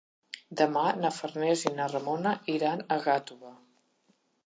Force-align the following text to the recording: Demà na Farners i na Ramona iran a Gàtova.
Demà 0.61 0.85
na 1.01 1.11
Farners 1.17 1.67
i 1.73 1.73
na 1.81 1.91
Ramona 1.93 2.35
iran 2.57 2.85
a 2.97 3.01
Gàtova. 3.07 3.57